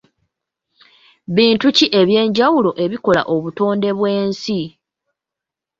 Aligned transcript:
Bintu 1.35 1.67
ki 1.77 1.85
ebyenjawulo 1.99 2.71
ebikola 2.83 3.21
obutonde 3.35 3.89
bw'ensi? 3.97 4.61